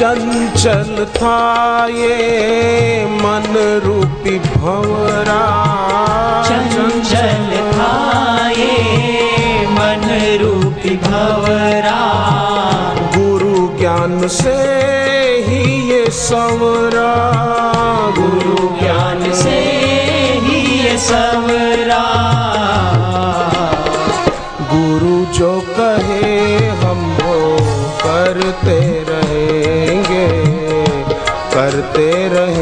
चंचल 0.00 1.06
था 1.16 1.86
ये 1.86 3.04
मन 3.04 3.80
रूपी 3.84 4.38
भवरा। 4.38 5.42
चंचल 6.48 7.50
थाये 7.72 8.70
मन 9.66 10.06
रूपी 10.40 10.96
भवरा। 10.96 12.00
गुरु 13.16 13.78
ज्ञान 13.78 14.28
से 14.28 14.56
ही 15.48 15.90
ये 15.90 16.06
संवरा। 16.10 17.12
गुरु 18.18 18.68
ज्ञान 18.78 19.32
से 19.32 19.58
ही 20.40 20.82
ये 20.82 20.98
सवरा। 20.98 22.04
गुरु 24.72 25.38
जो 25.38 25.60
कहे 25.60 26.56
हम 26.68 27.16
वो 27.20 27.56
करते 28.06 28.80
रहेंगे 29.08 29.49
करते 31.80 32.28
रहेंगे 32.28 32.59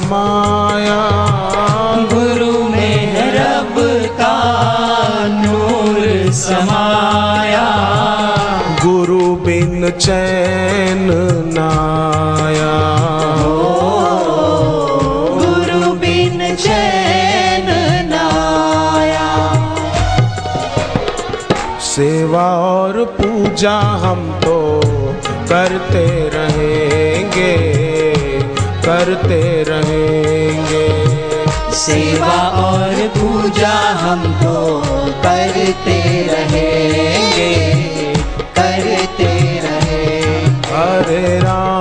समाया 0.00 1.00
गुरु 2.12 2.52
में 2.64 2.98
है 3.12 3.24
रब 3.34 3.74
का 4.20 4.36
नूर 5.28 6.32
समाया। 6.32 7.66
गुरु 8.84 9.36
बिन 9.46 9.90
चैन 9.90 11.04
नाया। 11.56 12.74
गुरु 15.42 15.92
बिन 15.94 16.56
चैन 16.56 17.68
नाया। 18.08 19.28
सेवा 21.92 22.48
और 22.72 23.04
पूजा 23.20 23.78
हम 24.04 24.28
तो 24.44 24.58
करते 25.50 26.06
रहेंगे 26.34 26.79
करते 28.90 29.64
रहेंगे। 29.68 30.88
सेवा 31.74 32.36
और 32.60 32.94
पूजा 33.08 33.74
हम 34.00 34.22
तो 34.42 34.54
करते 35.22 35.98
रहेंगे 36.30 37.52
करते 38.58 39.60
रहे। 39.64 40.20
हरे 40.72 41.38
राम। 41.38 41.79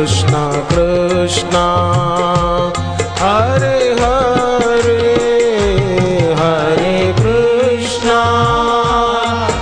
कृष्ण 0.00 0.32
कृष्ण। 0.70 1.50
हरे 3.18 3.92
हरे 3.92 5.02
हरे 6.40 7.14
कृष्ण। 7.18 8.08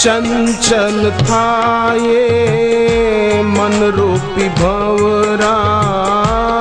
चंचल 0.03 1.11
था 1.11 1.93
ये 1.93 3.43
मन 3.43 3.93
रूपी 3.95 4.49
भवरा। 4.49 5.53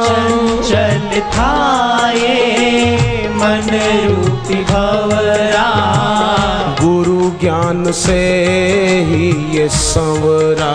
चंचल 0.06 1.20
था 1.20 2.10
ये 2.10 3.28
मन 3.34 3.70
रूपी 4.08 4.54
भवरा। 4.54 5.66
गुरु 6.80 7.30
ज्ञान 7.40 7.92
से 7.92 8.20
ही 9.08 9.58
ये 9.58 9.68
संवरा। 9.68 10.74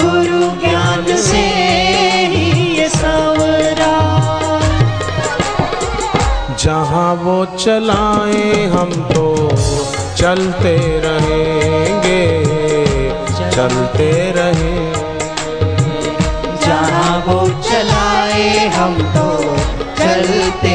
गुरु 0.00 0.68
ज्ञान 0.68 1.16
से 1.16 1.46
ही 2.32 2.76
ये 2.78 2.88
सवरा। 2.88 3.94
जहाँ 6.58 7.14
वो 7.14 7.44
चलाए 7.44 8.66
हम 8.66 8.90
तो 8.90 9.33
चलते 10.24 10.70
रहेंगे 11.00 12.20
चलते 13.56 14.06
रहे। 14.36 14.76
जहाँ 16.64 17.18
वो 17.26 17.36
चलाए 17.60 18.46
हम 18.76 18.94
तो 19.16 19.26
चलते 19.98 20.73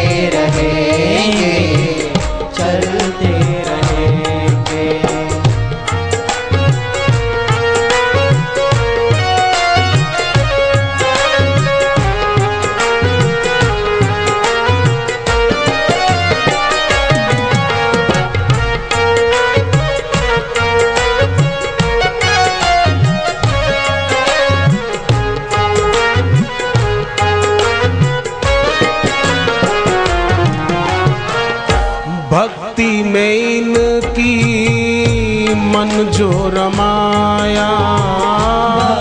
इनकी 34.00 35.54
मन 35.54 36.12
जो 36.12 36.32
रमाया। 36.32 37.70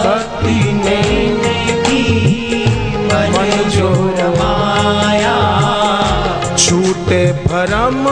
भक्ति 0.04 0.72
में 0.72 1.36
की 1.80 2.02
मन 3.06 3.70
जो 3.70 3.90
रमाया। 4.18 5.36
छूटे 6.56 7.32
भरम 7.32 8.04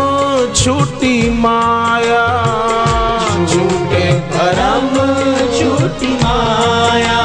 छूटी 0.54 1.30
माया। 1.30 2.26
छूटे 3.46 4.12
भरम 4.12 4.88
छूटी 5.58 6.14
माया। 6.14 7.22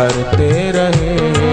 करते 0.02 0.70
रहेंगे 0.74 1.51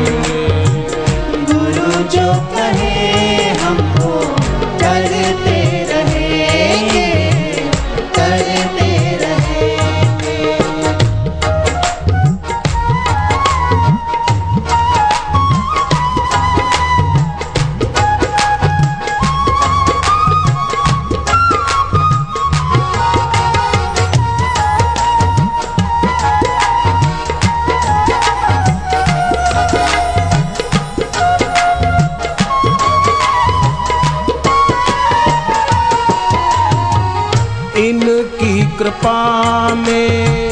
कृपा 39.00 39.74
में 39.76 40.52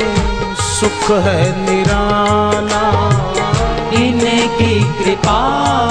सुख 0.56 1.12
है 1.12 1.42
निराला। 1.66 2.84
इनकी 3.94 4.76
कृपा 4.84 5.42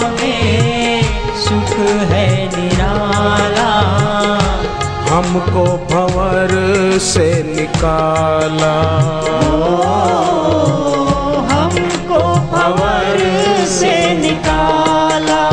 में 0.00 1.02
सुख 1.36 1.72
है 2.10 2.28
निराला। 2.46 3.72
हमको 5.10 5.64
भंवर 5.64 6.48
से 6.98 7.28
निकाला। 7.56 8.76
हमको 11.52 12.22
भंवर 12.56 13.18
से 13.66 14.18
निकाला। 14.18 15.50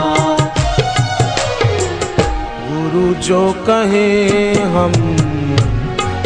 गुरु 2.71 3.13
जो 3.13 3.51
कहे 3.69 4.53
हम 4.53 4.93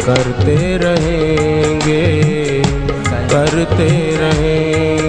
करते 0.08 0.76
रहेंगे 0.76 2.02
करते 3.32 3.88
रहेंगे। 4.16 5.07